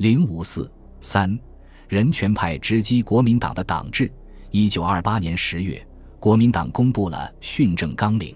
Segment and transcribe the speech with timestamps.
[0.00, 0.72] 零五四
[1.02, 1.38] 三，
[1.86, 4.10] 人权派直击国民党的党制。
[4.50, 5.86] 一九二八年十月，
[6.18, 8.34] 国民党公布了训政纲领，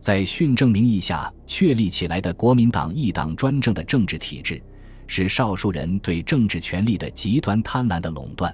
[0.00, 4.60] 在训政名义下确立起来的国民党一党专政的政治体制，
[5.06, 8.52] 是少数人对政治权力的极端贪婪的垄断。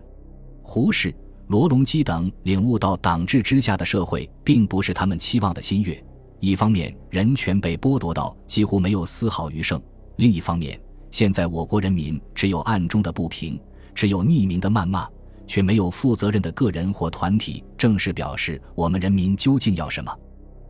[0.61, 1.14] 胡适、
[1.46, 5.98] 罗隆基等领悟到党治之下的社会并不是他们期望的新月。
[6.40, 9.80] 一方面，人权被剥夺到几乎没有丝毫余剩；
[10.16, 10.79] 另一方面，
[11.14, 13.56] 现在我国人民只有暗中的不平，
[13.94, 15.08] 只有匿名的谩骂，
[15.46, 20.12] 却没有负责任的个人或团体正式表示我们人民究竟要什么。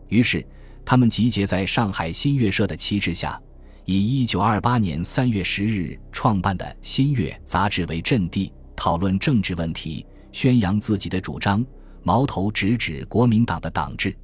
[0.08, 0.46] 于是，
[0.84, 3.40] 他们集结在上海新月社的旗帜下，
[3.86, 11.64] 以1928年3月10日创办的《新月》杂志为阵地，讨论政治问题，宣扬自己的主张，
[12.02, 14.14] 矛头直指国民党的党制。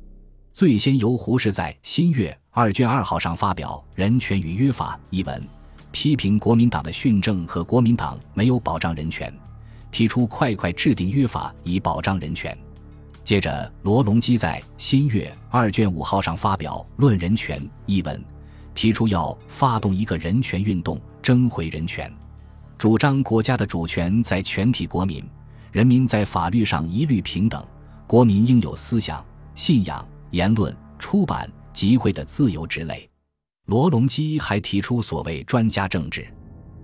[0.52, 5.42] 最先由胡适在《新月》二卷二号上发表《人权与约法》一文，
[5.92, 9.32] 批评国民党的训政和国民党没有保障人权，
[9.90, 12.56] 提出快快制定约法以保障人权。
[13.24, 18.24] 接着，罗隆基在《新月》二卷五号上发表《论人权》一文，
[18.74, 22.12] 提出要发动一个人权运动，争回人权，
[22.78, 25.24] 主张国家的主权在全体国民，
[25.72, 27.64] 人民在法律上一律平等，
[28.06, 30.06] 国民应有思想、信仰。
[30.32, 33.09] 言论、出版、集会的自由之类。
[33.70, 36.26] 罗隆基还提出所谓专家政治，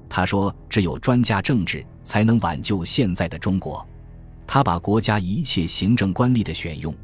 [0.09, 3.85] 他说只有专家政治才能挽救现在的中国。
[4.47, 6.95] 他把国家一切行政官吏的选用，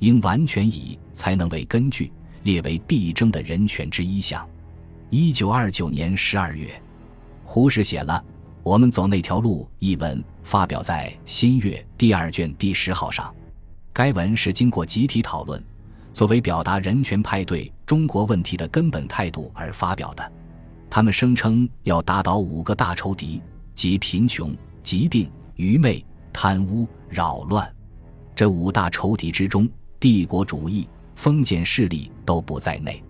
[0.00, 4.46] 应完全以才能为根据，列为必争的人权之一项。
[5.08, 6.68] 一九二九年十二月，
[7.42, 8.22] 胡适写了
[8.62, 13.34] 《我们走那条路》一文，发表在《新月》第二卷第十号上。
[13.90, 15.64] 该文是经过集体讨论。
[16.12, 20.32] 作为表达人权派对中国问题的根本态度而发表的，
[20.88, 23.40] 他们声称要打倒五个大仇敌，
[23.74, 27.72] 即贫穷、疾病、愚昧、贪污、扰乱。
[28.34, 33.02] 这五大仇敌之中，帝国主义、封建势力都不在内。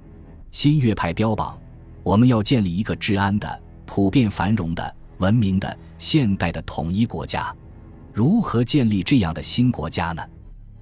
[0.50, 1.58] 新月派标榜，
[2.02, 7.54] 我们要建立一个治安的、普遍繁荣的、文明的、现代的统一国家。
[8.12, 10.22] 如何建立这样的新国家呢？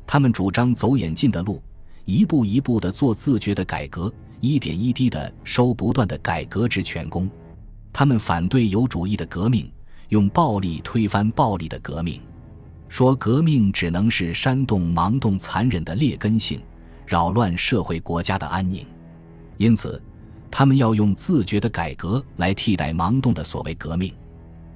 [0.06, 1.62] 他们主张走演进的路。
[2.08, 4.10] 一步一步地做自觉的改革，
[4.40, 7.30] 一点一滴地收不断的改革之全功。
[7.92, 9.70] 他们反对有主义的革命，
[10.08, 12.18] 用暴力推翻暴力的革命，
[12.88, 16.58] 说革命只能是煽动盲动残忍的劣根性，
[17.06, 18.86] 扰乱社会国家的安宁。
[19.58, 20.02] 因此，
[20.50, 24.14] 他们要用自觉的改革来替代盲动的所谓革命。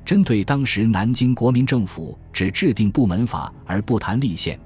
[0.04, 4.60] 针对当时南京国民政府只制定部门法而不谈立宪。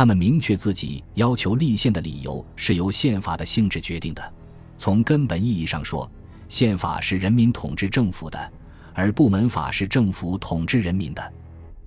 [0.00, 4.32] 他们明确自己要求立宪的理由是由宪法的性质决定的。
[4.78, 6.10] 从根本意义上说，
[6.48, 8.52] 宪法是人民统治政府的，
[8.94, 11.32] 而部门法是政府统治人民的。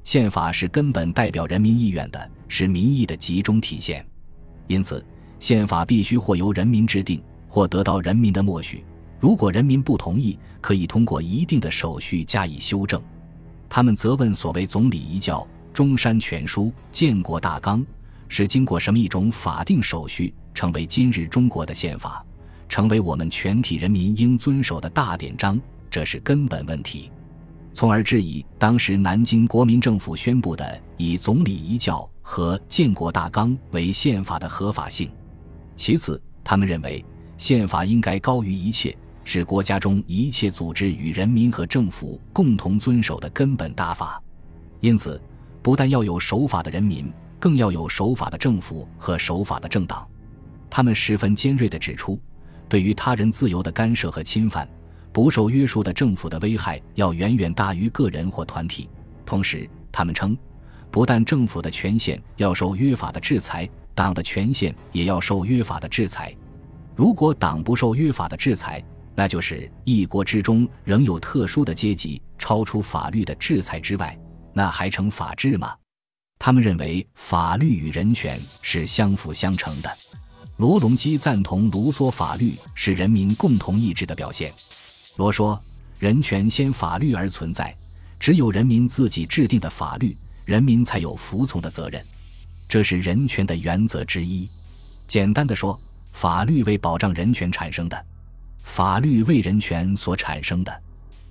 [0.03, 4.05] 宪法是根本代表人民意愿的，是民意的集中体现。
[4.67, 5.03] 因此，
[5.39, 8.85] 宪法必须或由人民制定，或得到人民的默许。
[9.19, 13.01] 如果人民不同意，可以通过一定的手续加以修正。
[13.67, 15.47] 他们责问所谓总理遗教。
[15.73, 17.83] 中山全书、建国大纲
[18.35, 22.25] 是经过什么一种法定手续，成为今日中国的宪法，
[22.67, 25.61] 成为我们全体人民应遵守的大典章？
[25.87, 27.11] 这是根本问题，
[27.73, 35.11] 从而质疑当时南京国民政府宣布的以总理遗教和建国大纲为宪法的合法性。
[35.75, 37.05] 其次，他们认为
[37.37, 44.19] 宪法应该高于一切，是国家中一切组织与人民和政府共同遵守的根本大法，
[44.79, 45.21] 因此。
[45.61, 47.09] 不但要有守法的人民，
[47.43, 50.07] 更要有守法的政府和守法的政党。
[50.69, 52.17] 他们十分尖锐地指出，
[52.69, 54.65] 对于他人自由的干涉和侵犯，
[55.11, 58.89] 不受约束的政府的危害要远远大于个人或团体。
[59.25, 60.37] 同时，他们称，
[60.89, 66.33] 不但政府的权限要受约法的制裁，党的权限也要受约法的制裁。
[66.95, 68.81] 如果党不受约法的制裁，
[69.15, 74.17] 那就是一国之中仍有特殊的阶级，超出法律的制裁之外。
[74.53, 75.75] 那还成法治吗？
[76.45, 79.89] 他们认为法律与人权是相辅相成的。
[80.57, 84.51] 罗隆基赞同卢梭法律是人民共同意志的表现。
[85.15, 85.57] 罗说
[85.99, 87.73] ：“人权先法律而存在，
[88.19, 92.05] 只有人民自己制定的法律，人民才有服从的责任。
[92.67, 94.49] 这是人权的原则之一。
[95.07, 95.79] 简单的说，
[96.11, 98.05] 法律为保障人权产生的，
[98.63, 100.81] 法律为人权所产生的。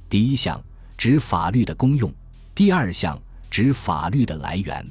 [0.09, 0.59] 第一项
[0.97, 2.11] 指法律的功用。”
[2.57, 3.21] 第二项
[3.51, 4.91] 指法律的来源，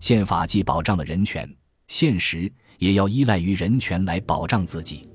[0.00, 1.48] 宪法既保障了人权，
[1.86, 5.08] 现实也要依赖于人权来保障自己。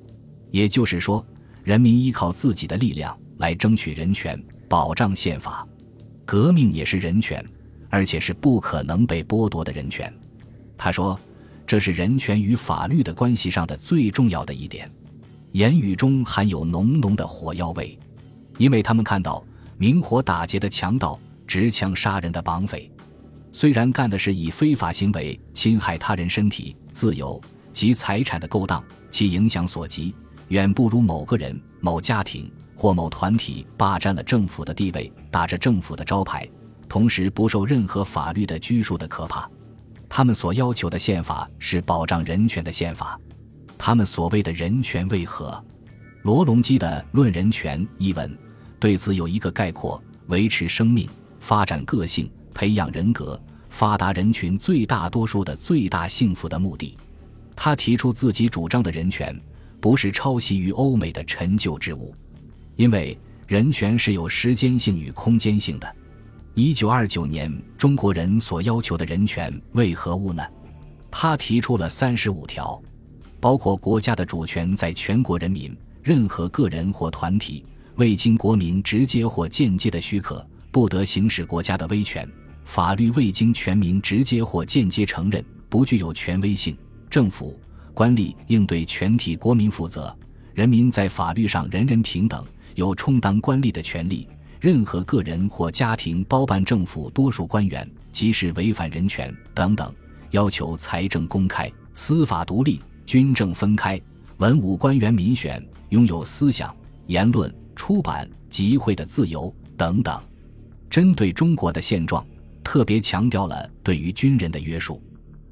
[0.52, 1.26] 也就是说，
[1.64, 5.68] 人民依靠自己的力量来争取人权，保障宪法。
[6.24, 7.44] 革命也是人权，
[7.90, 10.12] 而且是不可能被剥夺的人权。
[10.78, 11.20] 他说，
[11.66, 14.90] 这是人权与法律的关系上的最重要的一点。
[15.54, 17.98] 言语中含有浓浓的火药味，
[18.58, 19.44] 因为他们看到
[19.78, 22.92] 明火打劫的强盗、持枪杀人的绑匪，
[23.58, 27.42] 虽然干的是以非法行为侵害他人身体、自由
[27.72, 30.14] 及财产的勾当，其影响所及
[30.50, 36.46] 远不如某个人、某家庭或某团体霸占了政府的地位，打着政府的招牌，
[36.90, 39.50] 同时不受任何法律的拘束的可怕。
[40.10, 43.18] 他们所要求的宪法是保障人权的宪法。
[43.78, 45.64] 他们所谓的人权为何？
[46.24, 48.38] 罗隆基的《论人权》一文
[48.82, 51.08] 对此有一个概括：维持生命、
[51.40, 56.98] 发展个性、培养人格、发达人群最大多数的最大幸福的目的。
[57.56, 59.40] 他提出自己主张的人权，
[59.80, 62.16] 不是抄袭于欧美的陈旧之物，
[62.76, 63.16] 因为
[63.46, 65.96] 人权是有时间性与空间性的。
[66.54, 70.42] 一九二九年，中国人所要求的人权为何物呢？
[71.12, 72.82] 他提出了三十五条。
[73.38, 77.64] 包括国家的主权在全国人民，任何个人或团体
[77.96, 82.28] 未经国民直接或间接的许可，不得行使国家的威权；
[82.66, 86.76] 法律未经全民直接或间接承认，不具有权威性。
[87.10, 87.58] 政府
[87.94, 90.14] 官吏应对全体国民负责。
[90.54, 94.28] 人民在法律上人人平等，有充当官吏的权利。
[94.60, 99.94] 任何个人或家庭包办政府多数官员，即使违反人权等等，
[100.32, 102.82] 要求财政公开，司法独立。
[103.06, 104.02] 军政分开，
[104.38, 106.76] 文武官员民选，拥有思想、
[107.06, 110.20] 言论、出版、集会的自由等等。
[110.90, 112.26] 针对中国的现状，
[112.66, 115.02] 特别强调了对于军人的约束。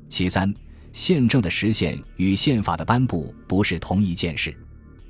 [0.09, 0.51] 其三，
[0.91, 4.53] 宪政的实现与宪法的颁布不是同一件事。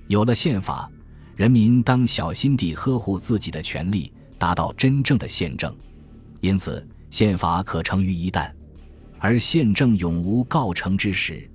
[0.08, 0.92] 有了宪法，
[1.36, 5.74] 人民当小心地呵护自己的权利，达到真正的宪政。
[6.42, 8.52] 因此，宪法可成于一旦，
[9.18, 11.50] 而宪政永无告成之时。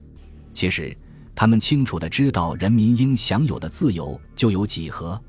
[0.55, 0.97] 其实，
[1.35, 5.23] 他们清楚的知道，人民应享有的自由就有几何？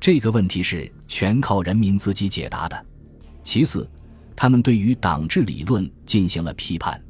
[0.00, 2.86] 这个问题是全靠人民自己解答的。
[3.42, 3.88] 其次，
[4.36, 7.02] 他们对于党治理论进行了批判。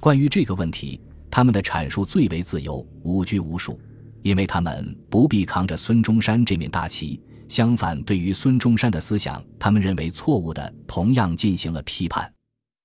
[0.00, 0.98] 关于这个问题，
[1.30, 3.78] 他们的阐述最为自由、无拘无束，
[4.22, 7.20] 因为他们不必扛着孙中山这面大旗。
[7.48, 12.32] 相反，对于孙中山的思想，他们认为错误的，同样进行了批判。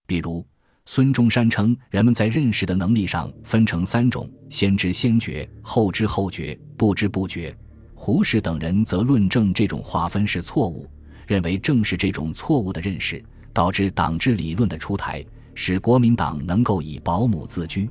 [0.06, 0.46] 比如。
[0.90, 7.54] 孙中山称，人们在认识的能力上分成三种：先知先觉、后知后觉、不知不觉。
[7.94, 10.90] 胡适等人则论证这种划分是错误，
[11.28, 13.22] 认为正是这种错误的认识，
[13.58, 15.26] 导致党治理论的出台，
[15.56, 17.90] 使国民党能够以保姆自居。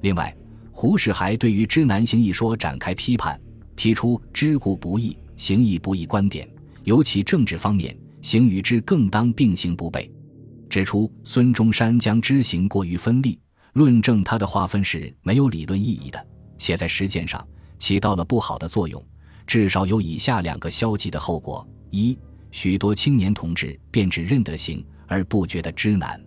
[0.00, 0.36] 另外，
[0.72, 3.40] 胡适还对于知难行易说展开批判，
[3.76, 6.48] 提出知故不易，行亦不易观点，
[6.82, 10.10] 尤其政治方面，行与知更当并行不悖。
[10.68, 13.38] 指出孙中山将知行过于分立，
[13.74, 16.26] 论证他的划分是没有理论意义的，
[16.58, 17.46] 且在实践上
[17.78, 19.00] 起到了不好的作用，
[19.46, 22.18] 至少有以下两个消极的后果：一，
[22.50, 26.20] 许多青年同志便只认得行而不觉得知难，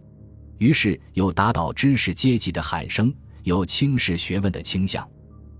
[0.58, 5.04] 于是有打倒知识阶级的喊声，有轻视学问的倾向；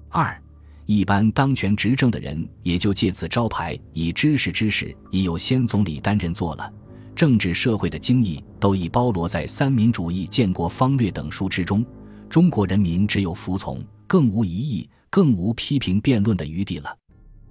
[0.10, 0.42] 二，
[0.86, 6.74] 一般当权执政的人也就借此招牌以知识知识，已有先总理担任做了。
[7.16, 11.86] 政治社会的精义都已包罗在《三民主义建国方略》等书之中，
[12.30, 16.96] 中国人民只有服从，更无疑义，更无批评辩论的余地了。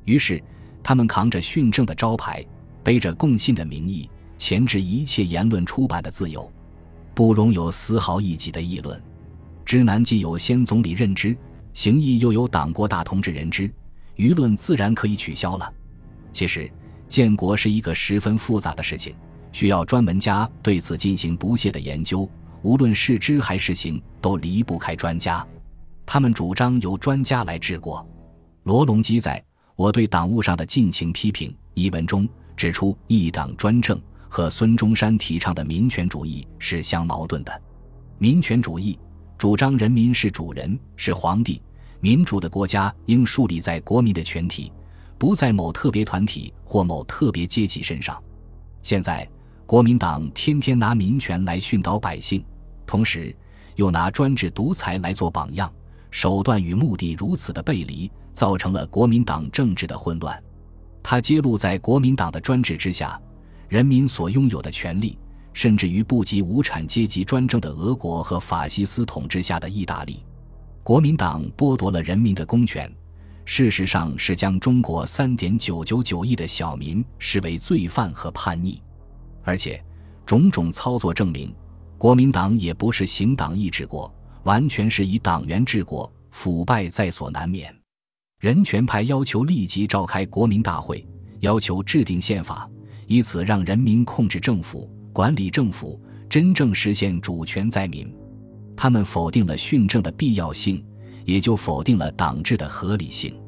[0.05, 0.43] 于是，
[0.83, 2.43] 他们扛着训政的招牌，
[2.83, 4.09] 背着共信的名义，
[4.39, 6.51] 钳制一切言论出版的自由，
[7.15, 9.03] 不容有丝毫异己的议论。
[9.65, 11.37] 知难既有先总理认知，
[11.75, 13.71] 行义又有党国大同志认知，
[14.17, 15.71] 舆论自然可以取消了。
[16.33, 16.71] 其实，
[17.09, 19.15] 建国是一个十分复杂的事情。
[19.51, 22.31] 需要专门家对此进行不懈的研究，
[22.63, 25.45] 无论是知还是行，都离不开专家。
[26.07, 28.07] 他们主张由专家来治国。
[28.65, 29.39] 罗隆基在
[29.75, 37.63] 《我对党务上的尽情批评》一文中指出，一党专政和孙中山提倡的民权主义是相矛盾的。
[38.19, 38.99] 民权主义
[39.37, 41.63] 主张人民是主人，是皇帝，
[42.01, 44.73] 民主的国家应树立在国民的全体，
[45.19, 48.23] 不在某特别团体或某特别阶级身上。
[48.83, 49.29] 现在。
[49.69, 52.43] 国民党天天拿民权来训导百姓，
[52.87, 53.37] 同时
[53.77, 55.71] 又拿专制独裁来做榜样，
[56.11, 60.43] 手段与目的如此的背离，造成了国民党政治的混乱。
[61.03, 63.21] 他揭露在国民党的专制之下，
[63.69, 65.19] 人民所拥有的权利，
[65.53, 70.25] 甚至于不及无产阶级专政的俄国和法西斯统治下的意大利。
[70.83, 72.91] 国民党剥夺了人民的公权，
[73.45, 78.81] 事实上是将中国三点九九九亿的小民视为罪犯和叛逆，
[79.43, 79.85] 而且
[80.25, 81.55] 种种操作证明，
[81.99, 84.11] 国民党也不是行党意治国，
[84.45, 87.75] 完全是以党员治国，腐败在所难免。
[88.41, 91.07] 人权派要求立即召开国民大会，
[91.41, 92.71] 要求制定宪法，
[93.09, 96.01] 以此让人民控制政府、管理政府，
[96.31, 98.09] 真正实现主权在民。
[98.77, 100.85] 他们否定了训政的必要性。
[101.25, 103.39] 也就否定了党治的合理性，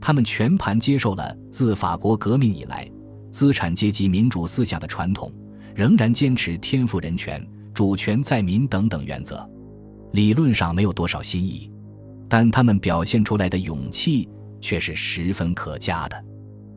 [0.00, 2.88] 他们全盘接受了自法国革命以来
[3.32, 5.34] 资产阶级民主思想的传统，
[5.74, 7.44] 仍然坚持天赋人权、
[7.74, 9.44] 主权在民等等原则。
[10.12, 11.68] 理论上没有多少新意，
[12.28, 14.28] 但他们表现出来的勇气
[14.60, 16.24] 却是十分可嘉的。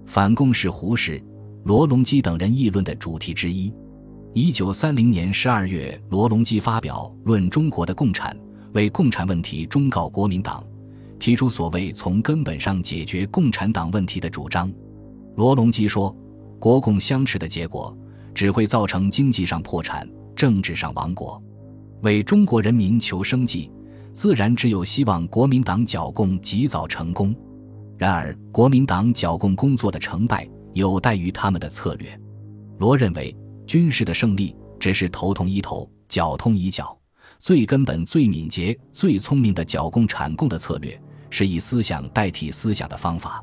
[0.07, 1.23] 反共是胡适、
[1.63, 3.73] 罗隆基等人议论的主题之一。
[4.33, 8.35] 一九三零年十二月，罗隆基发表《论中国的共产》。
[8.73, 10.63] 为共产问题忠告国民党，
[11.17, 14.71] 提出所谓从根本上解决共产党问题的主张。
[15.35, 16.15] 罗隆基说
[16.59, 17.97] ：“国共相持的结果，
[18.31, 21.41] 只会造成经济上破产、政治上亡国。
[22.03, 23.71] 为中国人民求生计，
[24.13, 27.35] 自然只有希望国民党剿共及早成功。
[27.97, 30.47] 然而，国民党剿共工作的成败，
[30.79, 32.19] 有待于他们的策略。”
[32.79, 33.35] 罗认为，
[33.67, 36.97] 军事的胜利只是头痛医头，脚痛医脚。
[37.37, 43.41] 最根本、最敏捷、最聪明的剿共产共的策略，是以思想代替思想的方法。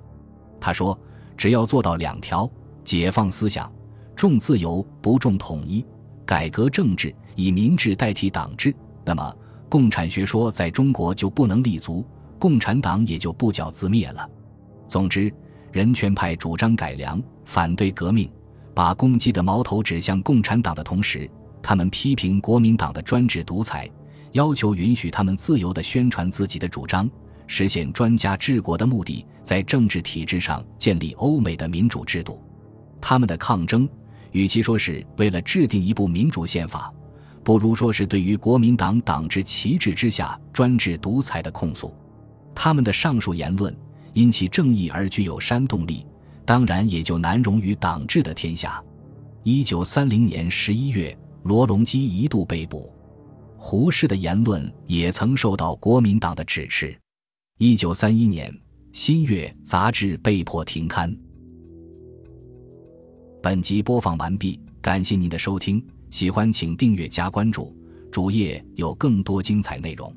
[0.61, 0.99] 他说
[1.35, 2.51] ：“只要做到两条：
[2.85, 3.73] 解放思想，
[4.15, 5.83] 重自由不重统一；
[6.27, 9.35] 改革政治，以民治代替党治，那么
[9.69, 12.05] 共产学说在中国就不能立足，
[12.39, 14.29] 共产党也就不剿自灭了。”
[14.89, 15.33] 总之，
[15.77, 18.27] 人权派主张改良、反对革命，
[18.73, 21.31] 把攻击的矛头指向共产党的同时。
[21.63, 23.87] 他们批评国民党的专制独裁，
[24.33, 27.07] 要求允许他们自由地宣传自己的主张，
[27.47, 32.43] 实现专家治国的目的，在政治体制上建立欧美的民主制度。
[32.99, 33.87] 他们的抗争，
[34.33, 36.91] 与其说是为了制定一部民主宪法，
[37.45, 41.95] 不如说是对于国民党党治旗帜之下专制独裁的控诉。
[42.55, 43.77] 他们的上述言论
[44.17, 46.05] 因其正义而具有煽动力，
[46.45, 48.83] 当然也就难容于党治的天下。
[49.43, 51.17] 一九三零年十一月。
[51.43, 52.93] 罗隆基一度被捕，
[53.57, 56.99] 胡适的言论也曾受到国民党的指斥。
[57.59, 58.51] 一九三一年，
[58.93, 61.17] 《新月》杂志被迫停刊。
[63.41, 65.81] 本集播放完毕，感谢您的收听，
[66.11, 67.73] 喜欢请订阅加关注，
[68.11, 70.13] 主页有更多精彩内容。